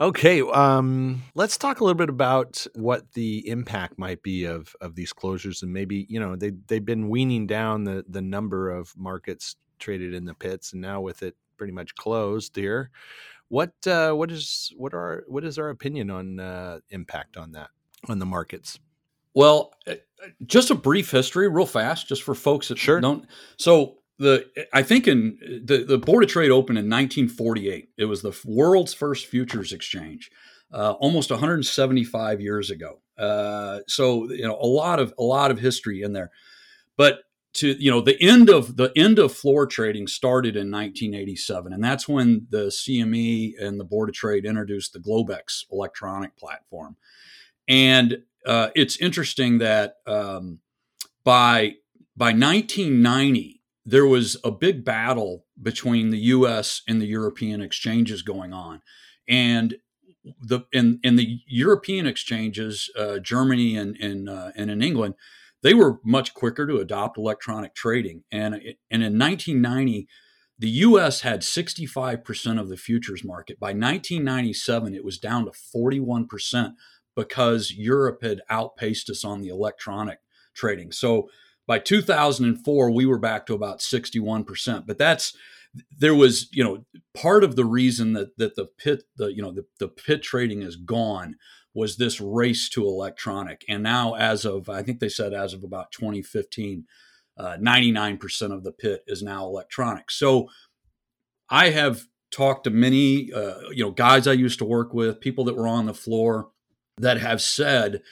Okay, 0.00 0.40
um, 0.42 1.22
let's 1.34 1.56
talk 1.56 1.80
a 1.80 1.84
little 1.84 1.96
bit 1.96 2.08
about 2.08 2.66
what 2.74 3.12
the 3.12 3.48
impact 3.48 3.98
might 3.98 4.22
be 4.22 4.44
of 4.44 4.74
of 4.80 4.96
these 4.96 5.12
closures, 5.12 5.62
and 5.62 5.72
maybe 5.72 6.06
you 6.08 6.18
know 6.18 6.34
they 6.34 6.50
they've 6.66 6.84
been 6.84 7.08
weaning 7.08 7.46
down 7.46 7.84
the 7.84 8.04
the 8.08 8.22
number 8.22 8.70
of 8.70 8.92
markets 8.96 9.56
traded 9.78 10.12
in 10.14 10.24
the 10.24 10.34
pits, 10.34 10.72
and 10.72 10.82
now 10.82 11.00
with 11.00 11.22
it 11.22 11.36
pretty 11.56 11.72
much 11.72 11.94
closed 11.94 12.56
here, 12.56 12.90
what 13.48 13.72
uh, 13.86 14.12
what 14.12 14.32
is 14.32 14.72
what 14.76 14.94
are 14.94 15.24
what 15.28 15.44
is 15.44 15.58
our 15.58 15.68
opinion 15.70 16.10
on 16.10 16.40
uh, 16.40 16.80
impact 16.90 17.36
on 17.36 17.52
that 17.52 17.70
on 18.08 18.18
the 18.18 18.26
markets? 18.26 18.80
Well, 19.32 19.72
uh, 19.86 19.94
just 20.46 20.70
a 20.70 20.74
brief 20.74 21.10
history, 21.10 21.48
real 21.48 21.66
fast, 21.66 22.08
just 22.08 22.22
for 22.22 22.34
folks 22.34 22.68
that 22.68 22.78
Sure. 22.78 23.00
don't. 23.00 23.26
So 23.58 23.98
the 24.18 24.46
I 24.72 24.82
think 24.82 25.08
in 25.08 25.38
the 25.64 25.84
the 25.84 25.98
Board 25.98 26.24
of 26.24 26.30
Trade 26.30 26.50
opened 26.50 26.78
in 26.78 26.84
1948. 26.84 27.90
It 27.96 28.04
was 28.04 28.22
the 28.22 28.38
world's 28.44 28.94
first 28.94 29.26
futures 29.26 29.72
exchange, 29.72 30.30
uh, 30.72 30.92
almost 30.92 31.30
175 31.30 32.40
years 32.40 32.70
ago. 32.70 33.00
Uh, 33.18 33.80
so 33.88 34.30
you 34.30 34.46
know 34.46 34.58
a 34.60 34.66
lot 34.66 35.00
of 35.00 35.14
a 35.18 35.22
lot 35.22 35.50
of 35.50 35.58
history 35.58 36.02
in 36.02 36.12
there, 36.12 36.30
but 36.96 37.20
to 37.54 37.76
you 37.82 37.90
know 37.90 38.00
the 38.00 38.20
end 38.20 38.50
of 38.50 38.76
the 38.76 38.92
end 38.96 39.18
of 39.18 39.32
floor 39.32 39.66
trading 39.66 40.06
started 40.06 40.56
in 40.56 40.70
1987 40.70 41.72
and 41.72 41.82
that's 41.82 42.08
when 42.08 42.46
the 42.50 42.66
CME 42.66 43.54
and 43.60 43.78
the 43.80 43.84
board 43.84 44.08
of 44.08 44.14
trade 44.14 44.44
introduced 44.44 44.92
the 44.92 44.98
Globex 44.98 45.64
electronic 45.70 46.36
platform 46.36 46.96
and 47.68 48.18
uh, 48.44 48.68
it's 48.74 48.96
interesting 48.98 49.58
that 49.58 49.96
um, 50.06 50.58
by 51.24 51.74
by 52.16 52.32
1990 52.32 53.62
there 53.86 54.06
was 54.06 54.36
a 54.42 54.50
big 54.50 54.84
battle 54.84 55.44
between 55.60 56.10
the 56.10 56.18
U.S. 56.18 56.82
and 56.88 57.00
the 57.00 57.06
European 57.06 57.60
exchanges 57.60 58.22
going 58.22 58.52
on, 58.52 58.80
and 59.28 59.76
the 60.40 60.60
in 60.72 61.00
in 61.02 61.16
the 61.16 61.40
European 61.46 62.06
exchanges, 62.06 62.90
uh, 62.98 63.18
Germany 63.18 63.76
and 63.76 63.96
and 63.96 64.28
uh, 64.28 64.50
and 64.56 64.70
in 64.70 64.82
England, 64.82 65.14
they 65.62 65.74
were 65.74 65.98
much 66.04 66.34
quicker 66.34 66.66
to 66.66 66.78
adopt 66.78 67.18
electronic 67.18 67.74
trading. 67.74 68.24
And 68.32 68.54
and 68.54 69.02
in 69.02 69.18
1990, 69.18 70.08
the 70.58 70.68
U.S. 70.68 71.20
had 71.20 71.44
65 71.44 72.24
percent 72.24 72.58
of 72.58 72.68
the 72.68 72.76
futures 72.76 73.24
market. 73.24 73.60
By 73.60 73.68
1997, 73.68 74.94
it 74.94 75.04
was 75.04 75.18
down 75.18 75.44
to 75.44 75.52
41 75.52 76.26
percent 76.26 76.74
because 77.14 77.70
Europe 77.70 78.22
had 78.22 78.40
outpaced 78.48 79.10
us 79.10 79.24
on 79.24 79.40
the 79.40 79.48
electronic 79.48 80.18
trading. 80.54 80.90
So 80.90 81.28
by 81.66 81.78
2004, 81.78 82.90
we 82.90 83.06
were 83.06 83.18
back 83.18 83.46
to 83.46 83.54
about 83.54 83.82
61 83.82 84.44
percent. 84.44 84.86
But 84.86 84.98
that's 84.98 85.34
there 85.98 86.14
was 86.14 86.48
you 86.52 86.62
know 86.62 86.84
part 87.14 87.44
of 87.44 87.56
the 87.56 87.64
reason 87.64 88.12
that 88.12 88.36
that 88.38 88.56
the 88.56 88.66
pit 88.66 89.04
the 89.16 89.32
you 89.32 89.42
know 89.42 89.52
the, 89.52 89.64
the 89.78 89.88
pit 89.88 90.22
trading 90.22 90.62
is 90.62 90.76
gone 90.76 91.36
was 91.74 91.96
this 91.96 92.20
race 92.20 92.68
to 92.68 92.84
electronic 92.84 93.64
and 93.68 93.82
now 93.82 94.14
as 94.14 94.44
of 94.44 94.68
i 94.68 94.82
think 94.82 95.00
they 95.00 95.08
said 95.08 95.32
as 95.32 95.52
of 95.52 95.64
about 95.64 95.90
2015 95.92 96.84
uh, 97.36 97.56
99% 97.60 98.52
of 98.52 98.62
the 98.62 98.70
pit 98.70 99.02
is 99.06 99.22
now 99.22 99.44
electronic 99.44 100.10
so 100.10 100.48
i 101.50 101.70
have 101.70 102.04
talked 102.30 102.64
to 102.64 102.70
many 102.70 103.32
uh, 103.32 103.60
you 103.70 103.84
know 103.84 103.90
guys 103.90 104.26
i 104.26 104.32
used 104.32 104.58
to 104.58 104.64
work 104.64 104.94
with 104.94 105.20
people 105.20 105.44
that 105.44 105.56
were 105.56 105.68
on 105.68 105.86
the 105.86 105.94
floor 105.94 106.50
that 106.98 107.18
have 107.18 107.42
said 107.42 108.02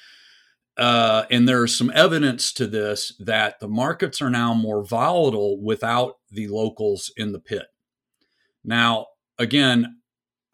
uh, 0.77 1.25
and 1.31 1.49
there's 1.49 1.77
some 1.77 1.93
evidence 1.95 2.53
to 2.55 2.67
this 2.67 3.15
that 3.21 3.61
the 3.61 3.69
markets 3.69 4.23
are 4.23 4.31
now 4.31 4.55
more 4.55 4.85
volatile 4.85 5.61
without 5.61 6.17
the 6.31 6.49
locals 6.49 7.13
in 7.17 7.33
the 7.33 7.41
pit. 7.41 7.67
Now, 8.65 9.07
again, 9.39 9.99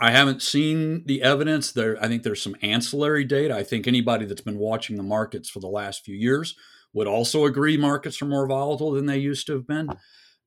I 0.00 0.10
haven't 0.10 0.42
seen 0.42 1.04
the 1.06 1.22
evidence 1.22 1.72
there. 1.72 2.02
I 2.02 2.08
think 2.08 2.22
there's 2.22 2.42
some 2.42 2.56
ancillary 2.62 3.24
data. 3.24 3.56
I 3.56 3.64
think 3.64 3.86
anybody 3.86 4.26
that's 4.26 4.40
been 4.40 4.58
watching 4.58 4.96
the 4.96 5.02
markets 5.02 5.50
for 5.50 5.60
the 5.60 5.66
last 5.68 6.04
few 6.04 6.14
years 6.14 6.54
would 6.92 7.06
also 7.06 7.44
agree 7.44 7.76
markets 7.76 8.22
are 8.22 8.26
more 8.26 8.46
volatile 8.46 8.92
than 8.92 9.06
they 9.06 9.18
used 9.18 9.46
to 9.48 9.54
have 9.54 9.66
been. 9.66 9.90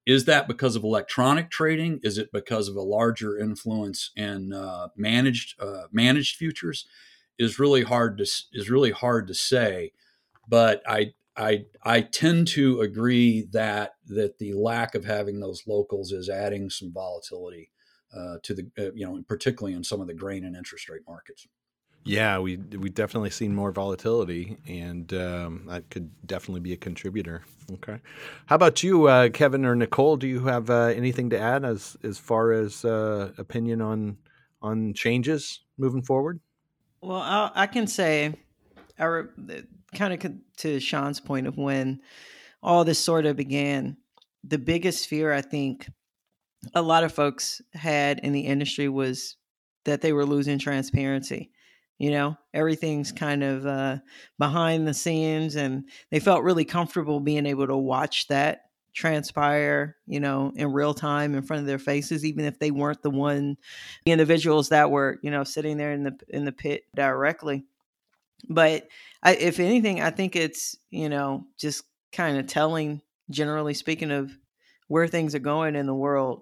Is 0.05 0.25
that 0.25 0.47
because 0.47 0.75
of 0.75 0.83
electronic 0.83 1.51
trading? 1.51 1.99
Is 2.01 2.17
it 2.17 2.29
because 2.33 2.67
of 2.67 2.75
a 2.75 2.81
larger 2.81 3.37
influence 3.37 4.11
in 4.15 4.51
uh, 4.51 4.87
managed 4.95 5.61
uh, 5.61 5.83
managed 5.91 6.37
futures? 6.37 6.87
Is 7.41 7.59
really 7.59 7.83
hard 7.83 8.17
to 8.19 8.23
is 8.53 8.69
really 8.69 8.91
hard 8.91 9.27
to 9.27 9.33
say, 9.33 9.91
but 10.47 10.81
I 10.87 11.13
I 11.35 11.65
I 11.83 12.01
tend 12.01 12.47
to 12.49 12.81
agree 12.81 13.47
that 13.51 13.95
that 14.07 14.37
the 14.37 14.53
lack 14.53 14.95
of 14.95 15.05
having 15.05 15.39
those 15.39 15.63
locals 15.67 16.11
is 16.11 16.29
adding 16.29 16.69
some 16.69 16.91
volatility 16.93 17.71
uh, 18.15 18.37
to 18.43 18.53
the 18.53 18.67
uh, 18.77 18.91
you 18.93 19.05
know 19.05 19.21
particularly 19.27 19.75
in 19.75 19.83
some 19.83 20.01
of 20.01 20.07
the 20.07 20.13
grain 20.13 20.45
and 20.45 20.55
interest 20.55 20.89
rate 20.89 21.01
markets. 21.07 21.47
Yeah, 22.03 22.39
we 22.39 22.57
we 22.57 22.89
definitely 22.89 23.29
seen 23.29 23.53
more 23.53 23.71
volatility, 23.71 24.57
and 24.67 25.13
um, 25.13 25.65
that 25.67 25.87
could 25.91 26.09
definitely 26.25 26.61
be 26.61 26.73
a 26.73 26.77
contributor. 26.77 27.43
Okay, 27.73 27.99
how 28.47 28.55
about 28.55 28.81
you, 28.81 29.05
uh, 29.05 29.29
Kevin 29.29 29.65
or 29.65 29.75
Nicole? 29.75 30.17
Do 30.17 30.27
you 30.27 30.45
have 30.45 30.69
uh, 30.69 30.85
anything 30.87 31.29
to 31.29 31.39
add 31.39 31.63
as 31.63 31.97
as 32.03 32.17
far 32.17 32.53
as 32.53 32.83
uh, 32.85 33.31
opinion 33.37 33.81
on 33.81 34.17
on 34.63 34.93
changes 34.95 35.61
moving 35.77 36.01
forward? 36.01 36.39
Well, 37.01 37.17
i 37.21 37.51
i 37.55 37.67
can 37.67 37.87
say, 37.87 38.35
I 38.99 39.05
re- 39.05 39.63
kind 39.95 40.13
of 40.13 40.33
to 40.57 40.79
Sean's 40.79 41.19
point 41.19 41.47
of 41.47 41.57
when 41.57 42.01
all 42.63 42.83
this 42.83 42.99
sort 42.99 43.25
of 43.25 43.35
began, 43.35 43.97
the 44.43 44.57
biggest 44.57 45.07
fear 45.07 45.33
I 45.33 45.41
think 45.41 45.89
a 46.75 46.81
lot 46.81 47.03
of 47.03 47.11
folks 47.11 47.61
had 47.73 48.19
in 48.19 48.33
the 48.33 48.41
industry 48.41 48.87
was 48.87 49.37
that 49.85 50.01
they 50.01 50.13
were 50.13 50.25
losing 50.25 50.59
transparency. 50.59 51.51
You 51.97 52.11
know, 52.11 52.37
everything's 52.53 53.11
kind 53.11 53.43
of 53.43 53.65
uh, 53.65 53.97
behind 54.39 54.87
the 54.87 54.93
scenes, 54.93 55.55
and 55.55 55.85
they 56.09 56.19
felt 56.19 56.43
really 56.43 56.65
comfortable 56.65 57.19
being 57.19 57.45
able 57.45 57.67
to 57.67 57.77
watch 57.77 58.27
that 58.27 58.61
transpire, 58.93 59.95
you 60.05 60.19
know, 60.19 60.51
in 60.55 60.73
real 60.73 60.93
time 60.93 61.35
in 61.35 61.41
front 61.41 61.61
of 61.61 61.67
their 61.67 61.79
faces, 61.79 62.25
even 62.25 62.45
if 62.45 62.59
they 62.59 62.71
weren't 62.71 63.01
the 63.01 63.09
one 63.09 63.57
the 64.05 64.11
individuals 64.11 64.69
that 64.69 64.91
were, 64.91 65.19
you 65.21 65.31
know, 65.31 65.43
sitting 65.43 65.77
there 65.77 65.91
in 65.91 66.03
the 66.03 66.17
in 66.29 66.45
the 66.45 66.51
pit 66.51 66.83
directly. 66.95 67.65
But 68.49 68.87
I, 69.23 69.35
if 69.35 69.59
anything, 69.59 70.01
I 70.01 70.09
think 70.09 70.35
it's, 70.35 70.75
you 70.89 71.09
know, 71.09 71.45
just 71.57 71.83
kind 72.11 72.37
of 72.37 72.47
telling, 72.47 73.01
generally 73.29 73.73
speaking, 73.73 74.11
of 74.11 74.31
where 74.87 75.07
things 75.07 75.35
are 75.35 75.39
going 75.39 75.75
in 75.75 75.85
the 75.85 75.93
world, 75.93 76.41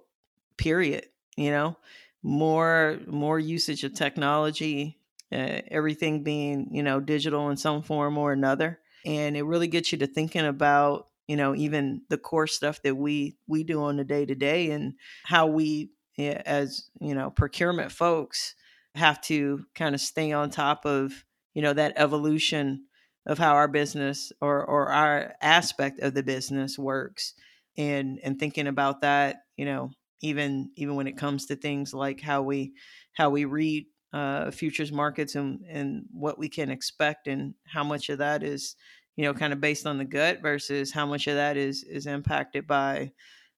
period. 0.57 1.05
You 1.37 1.51
know, 1.51 1.77
more 2.23 2.99
more 3.05 3.37
usage 3.37 3.83
of 3.83 3.93
technology, 3.93 4.97
uh, 5.31 5.61
everything 5.67 6.23
being, 6.23 6.69
you 6.71 6.83
know, 6.83 6.99
digital 6.99 7.49
in 7.49 7.57
some 7.57 7.83
form 7.83 8.17
or 8.17 8.31
another. 8.31 8.79
And 9.05 9.37
it 9.37 9.43
really 9.43 9.67
gets 9.67 9.91
you 9.91 9.97
to 9.99 10.07
thinking 10.07 10.45
about 10.45 11.08
you 11.29 11.35
know 11.35 11.55
even 11.55 12.01
the 12.09 12.17
core 12.17 12.47
stuff 12.47 12.81
that 12.81 12.95
we 12.95 13.37
we 13.47 13.63
do 13.63 13.83
on 13.83 13.97
the 13.97 14.03
day 14.03 14.25
to 14.25 14.33
day 14.33 14.71
and 14.71 14.95
how 15.23 15.45
we 15.45 15.91
as 16.17 16.89
you 16.99 17.13
know 17.13 17.29
procurement 17.29 17.91
folks 17.91 18.55
have 18.95 19.21
to 19.21 19.63
kind 19.75 19.93
of 19.93 20.01
stay 20.01 20.31
on 20.31 20.49
top 20.49 20.85
of 20.85 21.23
you 21.53 21.61
know 21.61 21.71
that 21.71 21.93
evolution 21.95 22.83
of 23.27 23.37
how 23.37 23.53
our 23.53 23.67
business 23.67 24.31
or 24.41 24.65
or 24.65 24.91
our 24.91 25.35
aspect 25.39 25.99
of 25.99 26.15
the 26.15 26.23
business 26.23 26.79
works 26.79 27.35
and 27.77 28.19
and 28.23 28.39
thinking 28.39 28.65
about 28.65 29.01
that 29.01 29.43
you 29.55 29.65
know 29.65 29.91
even 30.21 30.71
even 30.75 30.95
when 30.95 31.07
it 31.07 31.15
comes 31.15 31.45
to 31.45 31.55
things 31.55 31.93
like 31.93 32.19
how 32.19 32.41
we 32.41 32.73
how 33.13 33.29
we 33.29 33.45
read 33.45 33.85
uh, 34.11 34.49
futures 34.49 34.91
markets 34.91 35.35
and 35.35 35.61
and 35.69 36.05
what 36.11 36.39
we 36.39 36.49
can 36.49 36.71
expect 36.71 37.27
and 37.27 37.53
how 37.67 37.83
much 37.83 38.09
of 38.09 38.17
that 38.17 38.41
is 38.41 38.75
you 39.19 39.25
know, 39.25 39.33
kind 39.33 39.51
of 39.51 39.59
based 39.59 39.85
on 39.85 39.97
the 39.97 40.05
gut 40.05 40.41
versus 40.41 40.93
how 40.93 41.05
much 41.05 41.27
of 41.27 41.35
that 41.35 41.57
is 41.57 41.83
is 41.83 42.07
impacted 42.07 42.65
by 42.65 43.11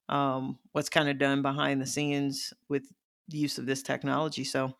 um, 0.10 0.58
what's 0.72 0.90
kind 0.90 1.08
of 1.08 1.20
done 1.20 1.44
behind 1.44 1.80
the 1.80 1.86
scenes 1.86 2.52
with 2.68 2.82
the 3.28 3.38
use 3.38 3.60
of 3.60 3.68
this 3.68 3.84
technology. 3.84 4.44
So 4.44 4.74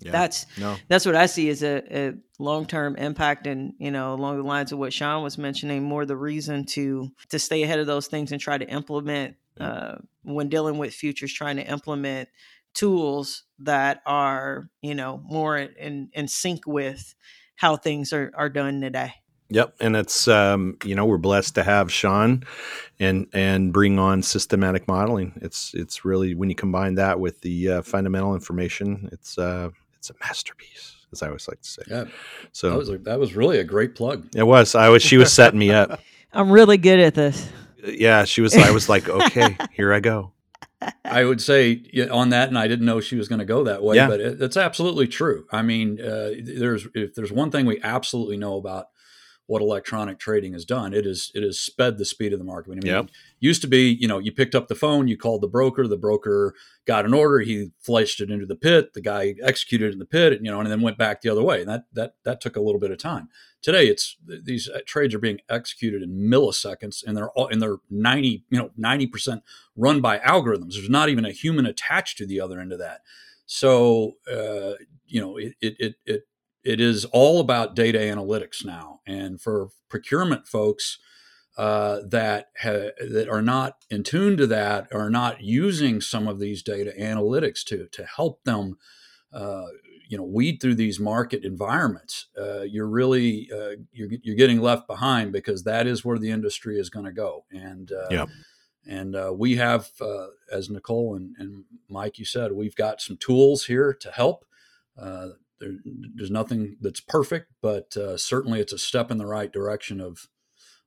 yeah. 0.00 0.12
that's 0.12 0.44
no. 0.58 0.76
that's 0.86 1.06
what 1.06 1.16
I 1.16 1.24
see 1.24 1.48
as 1.48 1.62
a, 1.62 1.82
a 1.90 2.12
long 2.38 2.66
term 2.66 2.94
impact, 2.96 3.46
and 3.46 3.72
you 3.78 3.90
know, 3.90 4.12
along 4.12 4.36
the 4.36 4.42
lines 4.42 4.70
of 4.70 4.78
what 4.78 4.92
Sean 4.92 5.22
was 5.22 5.38
mentioning, 5.38 5.82
more 5.82 6.04
the 6.04 6.14
reason 6.14 6.66
to 6.66 7.10
to 7.30 7.38
stay 7.38 7.62
ahead 7.62 7.78
of 7.78 7.86
those 7.86 8.06
things 8.06 8.30
and 8.30 8.38
try 8.38 8.58
to 8.58 8.68
implement 8.68 9.34
uh, 9.58 9.94
when 10.24 10.50
dealing 10.50 10.76
with 10.76 10.92
futures, 10.92 11.32
trying 11.32 11.56
to 11.56 11.66
implement 11.66 12.28
tools 12.74 13.44
that 13.60 14.02
are 14.04 14.68
you 14.82 14.94
know 14.94 15.22
more 15.24 15.56
in 15.56 16.10
in 16.12 16.28
sync 16.28 16.66
with 16.66 17.14
how 17.56 17.76
things 17.76 18.12
are 18.12 18.30
are 18.34 18.50
done 18.50 18.82
today. 18.82 19.14
Yep, 19.50 19.76
and 19.80 19.96
it's 19.96 20.28
um, 20.28 20.76
you 20.84 20.94
know 20.94 21.06
we're 21.06 21.16
blessed 21.16 21.54
to 21.54 21.64
have 21.64 21.90
Sean, 21.90 22.44
and 23.00 23.26
and 23.32 23.72
bring 23.72 23.98
on 23.98 24.22
systematic 24.22 24.86
modeling. 24.86 25.38
It's 25.40 25.72
it's 25.74 26.04
really 26.04 26.34
when 26.34 26.50
you 26.50 26.54
combine 26.54 26.96
that 26.96 27.18
with 27.18 27.40
the 27.40 27.70
uh, 27.70 27.82
fundamental 27.82 28.34
information, 28.34 29.08
it's 29.10 29.38
uh, 29.38 29.70
it's 29.96 30.10
a 30.10 30.14
masterpiece, 30.20 30.96
as 31.12 31.22
I 31.22 31.28
always 31.28 31.48
like 31.48 31.62
to 31.62 31.68
say. 31.68 31.82
Yeah. 31.88 32.04
So 32.52 32.70
that 32.70 32.76
was 32.76 32.90
a, 32.90 32.98
that 32.98 33.18
was 33.18 33.34
really 33.34 33.58
a 33.58 33.64
great 33.64 33.94
plug. 33.94 34.28
It 34.34 34.46
was. 34.46 34.74
I 34.74 34.90
was. 34.90 35.02
She 35.02 35.16
was 35.16 35.32
setting 35.32 35.58
me 35.58 35.70
up. 35.70 35.98
I'm 36.32 36.50
really 36.50 36.76
good 36.76 37.00
at 37.00 37.14
this. 37.14 37.48
Yeah, 37.82 38.24
she 38.24 38.42
was. 38.42 38.54
I 38.54 38.70
was 38.70 38.90
like, 38.90 39.08
okay, 39.08 39.56
here 39.72 39.94
I 39.94 40.00
go. 40.00 40.32
I 41.04 41.24
would 41.24 41.40
say 41.40 41.82
on 42.10 42.28
that, 42.30 42.48
and 42.48 42.58
I 42.58 42.68
didn't 42.68 42.84
know 42.84 43.00
she 43.00 43.16
was 43.16 43.28
going 43.28 43.38
to 43.38 43.46
go 43.46 43.64
that 43.64 43.82
way, 43.82 43.96
yeah. 43.96 44.08
but 44.08 44.20
it, 44.20 44.42
it's 44.42 44.58
absolutely 44.58 45.08
true. 45.08 45.46
I 45.50 45.62
mean, 45.62 46.00
uh, 46.00 46.32
there's 46.42 46.86
if 46.94 47.14
there's 47.14 47.32
one 47.32 47.50
thing 47.50 47.64
we 47.64 47.80
absolutely 47.82 48.36
know 48.36 48.58
about 48.58 48.88
what 49.48 49.62
electronic 49.62 50.18
trading 50.18 50.52
has 50.52 50.66
done. 50.66 50.92
It 50.92 51.06
is 51.06 51.32
it 51.34 51.42
has 51.42 51.58
sped 51.58 51.96
the 51.96 52.04
speed 52.04 52.34
of 52.34 52.38
the 52.38 52.44
market. 52.44 52.72
I 52.72 52.74
mean, 52.74 52.82
yep. 52.84 53.08
used 53.40 53.62
to 53.62 53.66
be, 53.66 53.96
you 53.98 54.06
know, 54.06 54.18
you 54.18 54.30
picked 54.30 54.54
up 54.54 54.68
the 54.68 54.74
phone, 54.74 55.08
you 55.08 55.16
called 55.16 55.40
the 55.40 55.48
broker, 55.48 55.88
the 55.88 55.96
broker 55.96 56.54
got 56.86 57.06
an 57.06 57.14
order, 57.14 57.40
he 57.40 57.70
flashed 57.80 58.20
it 58.20 58.30
into 58.30 58.44
the 58.44 58.54
pit, 58.54 58.92
the 58.92 59.00
guy 59.00 59.34
executed 59.42 59.94
in 59.94 59.98
the 59.98 60.04
pit, 60.04 60.38
you 60.42 60.50
know, 60.50 60.60
and 60.60 60.70
then 60.70 60.82
went 60.82 60.98
back 60.98 61.22
the 61.22 61.30
other 61.30 61.42
way. 61.42 61.62
And 61.62 61.68
that 61.70 61.84
that 61.94 62.14
that 62.24 62.42
took 62.42 62.56
a 62.56 62.60
little 62.60 62.78
bit 62.78 62.90
of 62.90 62.98
time. 62.98 63.30
Today, 63.62 63.88
it's 63.88 64.18
these 64.26 64.68
uh, 64.68 64.80
trades 64.86 65.14
are 65.14 65.18
being 65.18 65.40
executed 65.48 66.02
in 66.02 66.10
milliseconds, 66.30 67.02
and 67.04 67.16
they're 67.16 67.30
all 67.30 67.48
and 67.48 67.60
they're 67.60 67.78
ninety, 67.90 68.44
you 68.50 68.58
know, 68.58 68.70
ninety 68.76 69.06
percent 69.06 69.42
run 69.74 70.02
by 70.02 70.18
algorithms. 70.18 70.74
There's 70.74 70.90
not 70.90 71.08
even 71.08 71.24
a 71.24 71.32
human 71.32 71.64
attached 71.64 72.18
to 72.18 72.26
the 72.26 72.38
other 72.38 72.60
end 72.60 72.72
of 72.72 72.78
that. 72.80 73.00
So, 73.46 74.18
uh, 74.30 74.74
you 75.06 75.22
know, 75.22 75.38
it 75.38 75.54
it 75.62 75.74
it 75.78 75.94
it 76.04 76.27
is 76.80 77.04
all 77.06 77.40
about 77.40 77.74
data 77.74 77.98
analytics 77.98 78.64
now. 78.64 79.00
And 79.06 79.40
for 79.40 79.68
procurement 79.88 80.46
folks 80.46 80.98
uh, 81.56 82.00
that 82.06 82.50
ha- 82.62 82.92
that 83.00 83.26
are 83.28 83.42
not 83.42 83.76
in 83.90 84.04
tune 84.04 84.36
to 84.36 84.46
that, 84.46 84.86
are 84.92 85.10
not 85.10 85.40
using 85.40 86.00
some 86.00 86.28
of 86.28 86.38
these 86.38 86.62
data 86.62 86.92
analytics 86.98 87.64
to 87.64 87.88
to 87.90 88.04
help 88.04 88.44
them, 88.44 88.76
uh, 89.32 89.66
you 90.08 90.16
know, 90.16 90.24
weed 90.24 90.58
through 90.60 90.76
these 90.76 91.00
market 91.00 91.44
environments, 91.44 92.26
uh, 92.40 92.62
you're 92.62 92.86
really 92.86 93.50
uh, 93.52 93.76
you're 93.92 94.10
you're 94.22 94.36
getting 94.36 94.60
left 94.60 94.86
behind 94.86 95.32
because 95.32 95.64
that 95.64 95.86
is 95.86 96.04
where 96.04 96.18
the 96.18 96.30
industry 96.30 96.78
is 96.78 96.90
going 96.90 97.06
to 97.06 97.12
go. 97.12 97.44
And 97.50 97.90
uh, 97.90 98.08
yeah. 98.10 98.26
And 98.86 99.14
uh, 99.14 99.34
we 99.36 99.56
have, 99.56 99.90
as 100.50 100.70
Nicole 100.70 101.14
and, 101.14 101.34
and, 101.38 101.64
Mike, 101.90 102.18
you 102.18 102.24
said, 102.24 102.52
we've 102.52 102.74
got 102.74 103.02
some 103.02 103.18
tools 103.18 103.66
here 103.66 103.92
to 103.92 104.10
help 104.10 104.46
there, 105.60 105.72
there's 106.14 106.30
nothing 106.30 106.76
that's 106.80 107.00
perfect, 107.00 107.52
but 107.60 107.96
uh, 107.96 108.16
certainly 108.16 108.60
it's 108.60 108.72
a 108.72 108.78
step 108.78 109.10
in 109.10 109.18
the 109.18 109.26
right 109.26 109.52
direction 109.52 110.00
of 110.00 110.28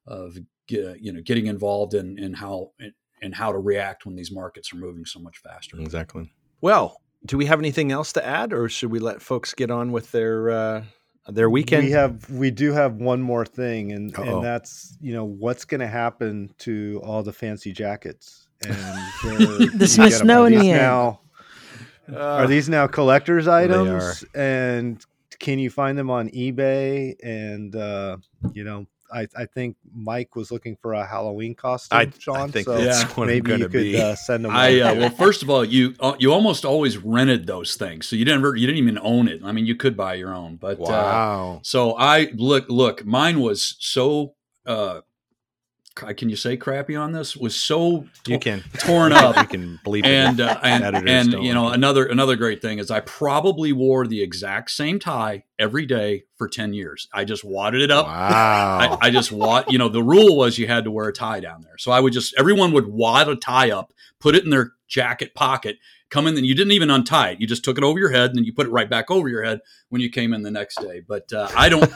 of 0.07 0.37
you 0.67 1.11
know 1.11 1.21
getting 1.21 1.47
involved 1.47 1.93
in 1.93 2.17
in 2.17 2.33
how 2.33 2.71
and 3.21 3.35
how 3.35 3.51
to 3.51 3.59
react 3.59 4.05
when 4.05 4.15
these 4.15 4.31
markets 4.31 4.73
are 4.73 4.77
moving 4.77 5.05
so 5.05 5.19
much 5.19 5.37
faster. 5.37 5.79
Exactly. 5.79 6.31
Well, 6.59 7.01
do 7.25 7.37
we 7.37 7.45
have 7.45 7.59
anything 7.59 7.91
else 7.91 8.13
to 8.13 8.25
add, 8.25 8.53
or 8.53 8.67
should 8.67 8.91
we 8.91 8.99
let 8.99 9.21
folks 9.21 9.53
get 9.53 9.69
on 9.69 9.91
with 9.91 10.11
their 10.11 10.49
uh, 10.49 10.83
their 11.27 11.49
weekend? 11.49 11.85
We 11.85 11.91
have 11.91 12.29
we 12.29 12.51
do 12.51 12.71
have 12.71 12.95
one 12.95 13.21
more 13.21 13.45
thing, 13.45 13.91
and 13.91 14.17
Uh-oh. 14.17 14.37
and 14.37 14.43
that's 14.43 14.97
you 15.01 15.13
know 15.13 15.25
what's 15.25 15.65
going 15.65 15.81
to 15.81 15.87
happen 15.87 16.53
to 16.59 17.01
all 17.03 17.23
the 17.23 17.33
fancy 17.33 17.71
jackets 17.71 18.47
and 18.63 18.73
the 19.79 19.87
Smithsonian 19.87 20.67
now. 20.67 21.20
Uh, 22.11 22.19
are 22.19 22.47
these 22.47 22.69
now 22.69 22.87
collectors 22.87 23.47
items? 23.47 24.23
And 24.33 25.03
can 25.39 25.59
you 25.59 25.69
find 25.69 25.97
them 25.97 26.09
on 26.09 26.29
eBay? 26.29 27.15
And 27.23 27.75
uh, 27.75 28.17
you 28.53 28.63
know, 28.63 28.85
I, 29.13 29.27
I 29.35 29.45
think 29.45 29.75
Mike 29.93 30.35
was 30.35 30.51
looking 30.51 30.77
for 30.81 30.93
a 30.93 31.05
Halloween 31.05 31.55
costume, 31.55 31.99
I, 31.99 32.11
Sean. 32.17 32.37
I 32.37 32.47
think 32.47 32.65
so 32.65 32.77
that's 32.77 33.03
what 33.17 33.27
maybe 33.27 33.55
you 33.57 33.67
could 33.67 33.95
uh, 33.95 34.15
send 34.15 34.45
them. 34.45 34.51
I 34.51 34.79
uh, 34.79 34.95
well, 34.95 35.09
first 35.09 35.43
of 35.43 35.49
all, 35.49 35.65
you 35.65 35.95
uh, 35.99 36.15
you 36.19 36.31
almost 36.31 36.65
always 36.65 36.97
rented 36.97 37.47
those 37.47 37.75
things, 37.75 38.07
so 38.07 38.15
you 38.15 38.25
didn't 38.25 38.43
you 38.57 38.67
didn't 38.67 38.77
even 38.77 38.99
own 39.01 39.27
it. 39.27 39.41
I 39.43 39.51
mean, 39.51 39.65
you 39.65 39.75
could 39.75 39.97
buy 39.97 40.15
your 40.15 40.33
own, 40.33 40.55
but 40.55 40.79
uh, 40.79 40.83
wow. 40.83 41.59
so 41.63 41.97
I 41.97 42.31
look 42.35 42.65
look, 42.69 43.05
mine 43.05 43.41
was 43.41 43.75
so 43.79 44.35
uh, 44.65 45.01
can 45.95 46.29
you 46.29 46.35
say 46.35 46.55
crappy 46.55 46.95
on 46.95 47.11
this? 47.11 47.35
Was 47.35 47.55
so 47.55 48.05
you 48.25 48.39
can. 48.39 48.63
torn 48.79 49.11
up. 49.11 49.35
You 49.35 49.45
can 49.45 49.79
believe 49.83 50.05
and 50.05 50.39
uh, 50.39 50.59
and, 50.63 51.07
and 51.07 51.33
you 51.43 51.53
know 51.53 51.69
another 51.69 52.05
another 52.05 52.35
great 52.35 52.61
thing 52.61 52.79
is 52.79 52.89
i 52.89 53.01
probably 53.01 53.73
wore 53.73 54.07
the 54.07 54.21
exact 54.21 54.71
same 54.71 54.99
tie 54.99 55.43
every 55.59 55.85
day 55.85 56.23
for 56.37 56.47
10 56.47 56.73
years. 56.73 57.07
I 57.13 57.25
just 57.25 57.43
wadded 57.43 57.81
it 57.81 57.91
up. 57.91 58.05
Wow. 58.05 58.97
I, 59.01 59.07
I 59.07 59.09
just 59.11 59.31
wad 59.31 59.65
you 59.69 59.77
know 59.77 59.89
the 59.89 60.03
rule 60.03 60.37
was 60.37 60.57
you 60.57 60.67
had 60.67 60.85
to 60.85 60.91
wear 60.91 61.07
a 61.07 61.13
tie 61.13 61.39
down 61.39 61.61
there. 61.61 61.77
So 61.77 61.91
i 61.91 61.99
would 61.99 62.13
just 62.13 62.33
everyone 62.37 62.71
would 62.71 62.87
wad 62.87 63.27
a 63.27 63.35
tie 63.35 63.71
up 63.71 63.93
put 64.19 64.35
it 64.35 64.43
in 64.43 64.49
their 64.49 64.73
jacket 64.87 65.33
pocket 65.35 65.77
come 66.11 66.27
in 66.27 66.37
and 66.37 66.45
you 66.45 66.53
didn't 66.53 66.73
even 66.73 66.91
untie 66.91 67.31
it. 67.31 67.41
You 67.41 67.47
just 67.47 67.63
took 67.63 67.77
it 67.77 67.83
over 67.83 67.97
your 67.97 68.11
head 68.11 68.29
and 68.29 68.37
then 68.37 68.43
you 68.43 68.53
put 68.53 68.67
it 68.67 68.71
right 68.71 68.89
back 68.89 69.09
over 69.09 69.27
your 69.27 69.43
head 69.43 69.61
when 69.89 70.01
you 70.01 70.09
came 70.09 70.33
in 70.33 70.43
the 70.43 70.51
next 70.51 70.79
day. 70.79 71.01
But 71.05 71.31
uh, 71.33 71.49
I 71.55 71.69
don't, 71.69 71.91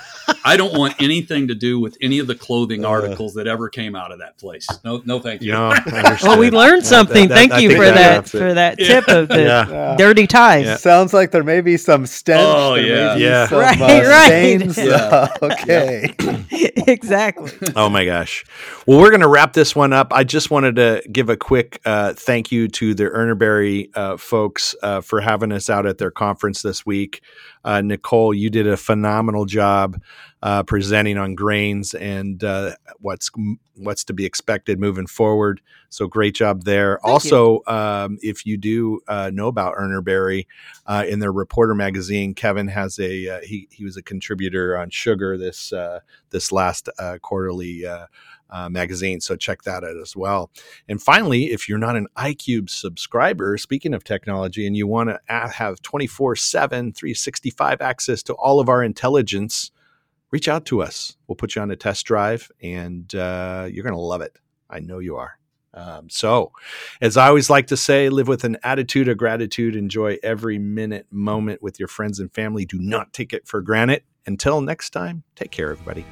I 0.46 0.58
don't 0.58 0.78
want 0.78 1.02
anything 1.02 1.48
to 1.48 1.56
do 1.56 1.80
with 1.80 1.98
any 2.02 2.20
of 2.20 2.28
the 2.28 2.36
clothing 2.36 2.86
uh, 2.86 2.90
articles 2.90 3.34
that 3.34 3.48
ever 3.48 3.68
came 3.68 3.96
out 3.96 4.12
of 4.12 4.20
that 4.20 4.38
place. 4.38 4.68
No, 4.84 5.02
no, 5.04 5.20
thank 5.20 5.42
you. 5.42 5.56
No, 5.56 5.74
well, 6.22 6.38
we 6.38 6.52
learned 6.52 6.86
something. 6.86 7.30
That, 7.30 7.36
that, 7.36 7.50
thank 7.50 7.62
you 7.62 7.78
for 7.78 7.86
that 7.86 8.28
for 8.28 8.54
that 8.54 8.78
tip 8.78 9.08
of 9.08 9.30
the 9.30 9.42
yeah. 9.42 9.96
dirty 9.98 10.28
ties. 10.28 10.66
Yeah. 10.66 10.76
Sounds 10.76 11.14
like 11.14 11.32
there 11.32 11.46
may 11.46 11.62
be 11.62 11.78
some 11.78 12.06
stench. 12.06 12.42
Oh 12.44 12.76
yeah, 12.76 13.16
yeah, 13.16 13.48
some, 13.48 13.60
right, 13.60 13.82
uh, 13.82 14.10
right. 14.10 14.28
Stains, 14.28 14.78
yeah. 14.78 15.28
okay, 15.42 16.14
exactly. 16.88 17.52
Oh 17.76 17.90
my 17.90 18.04
gosh. 18.04 18.44
Well, 18.86 19.00
we're 19.00 19.10
going 19.10 19.22
to 19.22 19.30
wrap 19.30 19.54
this 19.54 19.76
one 19.76 19.94
up. 19.94 20.12
I 20.14 20.26
just 20.26 20.52
wanted 20.52 20.76
to 20.76 21.02
give 21.12 21.30
a 21.30 21.38
quick 21.38 21.80
uh, 21.86 22.14
thank 22.14 22.52
you 22.52 22.68
to 22.68 22.94
the 22.94 23.06
Urner 23.06 23.36
Barry 23.36 23.90
uh, 23.96 24.18
folks 24.18 24.76
uh, 24.84 25.02
for 25.02 25.22
having 25.22 25.52
us 25.52 25.70
out 25.70 25.86
at 25.86 25.98
their 25.98 26.12
conference 26.12 26.62
this 26.62 26.86
week. 26.86 27.22
Uh, 27.64 27.82
Nicole, 27.82 28.34
you 28.34 28.50
did 28.50 28.68
a 28.68 28.78
phenomenal 28.78 29.46
job 29.46 30.00
uh, 30.46 30.62
presenting 30.62 31.18
on 31.18 31.34
grains 31.34 31.96
and 31.96 32.44
uh, 32.44 32.76
what's 33.00 33.32
what's 33.78 34.04
to 34.04 34.14
be 34.14 34.26
expected 34.26 34.80
moving 34.80 35.08
forward. 35.08 35.60
So 35.90 36.08
great 36.08 36.36
job 36.36 36.66
there. 36.66 37.00
Thank 37.02 37.12
also, 37.12 37.62
um, 37.66 38.20
if 38.22 38.46
you 38.46 38.56
do 38.56 39.02
uh, 39.08 39.32
know 39.34 39.48
about 39.48 39.74
Urner 39.76 40.04
Barry, 40.04 40.48
uh, 40.86 41.04
in 41.10 41.18
their 41.18 41.32
Reporter 41.32 41.74
magazine, 41.74 42.36
Kevin 42.36 42.68
has 42.68 43.00
a 43.00 43.28
uh, 43.28 43.40
he 43.42 43.68
he 43.72 43.84
was 43.84 43.98
a 43.98 44.04
contributor 44.04 44.78
on 44.78 44.92
sugar 44.92 45.36
this 45.36 45.74
this 46.30 46.52
last 46.52 46.90
quarterly 47.24 47.84
uh, 47.88 48.70
magazine. 48.70 49.22
So 49.22 49.36
check 49.36 49.64
that 49.64 49.84
out 49.84 49.98
as 50.00 50.16
well. 50.16 50.52
And 50.88 51.02
finally, 51.02 51.46
if 51.46 51.68
you're 51.68 51.80
not 51.80 51.96
an 51.96 52.06
IQ 52.16 52.70
subscriber, 52.70 53.58
speaking 53.58 53.96
of 53.96 54.04
technology, 54.04 54.68
and 54.68 54.78
you 54.78 54.86
want 54.86 55.10
to 55.10 55.20
have 55.28 55.82
24 55.82 56.36
7, 56.36 56.94
365 56.94 57.82
access 57.82 58.22
to 58.22 58.34
all 58.36 58.60
of 58.60 58.70
our 58.70 58.84
intelligence, 58.84 59.72
reach 60.36 60.50
out 60.50 60.66
to 60.66 60.84
us. 60.84 61.16
We'll 61.28 61.38
put 61.38 61.56
you 61.56 61.62
on 61.62 61.72
a 61.72 61.78
test 61.78 62.06
drive 62.06 62.52
and 62.62 63.16
uh, 63.16 63.70
you're 63.72 63.86
going 63.86 63.96
to 63.96 64.02
love 64.02 64.20
it. 64.20 64.38
I 64.70 64.80
know 64.80 65.00
you 65.00 65.16
are. 65.16 65.40
Um, 65.74 66.10
so, 66.10 66.52
as 67.00 67.16
I 67.16 67.30
always 67.30 67.50
like 67.50 67.68
to 67.68 67.78
say, 67.78 68.10
live 68.10 68.28
with 68.28 68.44
an 68.44 68.58
attitude 68.62 69.08
of 69.08 69.18
gratitude. 69.18 69.78
Enjoy 69.78 70.18
every 70.24 70.60
minute, 70.60 71.08
moment 71.10 71.64
with 71.64 71.80
your 71.80 71.88
friends 71.88 72.20
and 72.20 72.34
family. 72.34 72.66
Do 72.66 72.80
not 72.80 73.14
take 73.14 73.32
it 73.32 73.48
for 73.48 73.62
granted. 73.62 74.04
Until 74.26 74.60
next 74.60 74.90
time, 74.90 75.24
take 75.38 75.52
care, 75.52 75.72
everybody. 75.72 76.06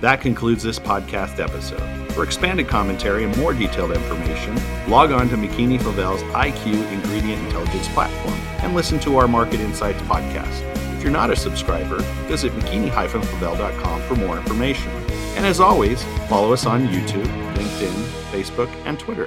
That 0.00 0.22
concludes 0.22 0.62
this 0.62 0.78
podcast 0.78 1.38
episode. 1.38 1.82
For 2.12 2.24
expanded 2.24 2.68
commentary 2.68 3.24
and 3.24 3.36
more 3.36 3.52
detailed 3.52 3.92
information, 3.92 4.58
log 4.88 5.12
on 5.12 5.28
to 5.28 5.36
McKeany 5.36 5.78
Flavell's 5.78 6.22
IQ 6.22 6.90
Ingredient 6.90 7.42
Intelligence 7.44 7.88
platform 7.88 8.38
and 8.62 8.74
listen 8.74 8.98
to 9.00 9.18
our 9.18 9.28
Market 9.28 9.60
Insights 9.60 10.00
podcast. 10.02 10.77
If 11.08 11.12
you're 11.12 11.20
not 11.22 11.30
a 11.30 11.36
subscriber, 11.36 12.02
visit 12.28 12.52
mckeany-flavell.com 12.52 14.02
for 14.02 14.14
more 14.16 14.36
information. 14.36 14.92
And 15.36 15.46
as 15.46 15.58
always, 15.58 16.04
follow 16.28 16.52
us 16.52 16.66
on 16.66 16.86
YouTube, 16.88 17.24
LinkedIn, 17.54 18.30
Facebook, 18.30 18.68
and 18.84 19.00
Twitter. 19.00 19.26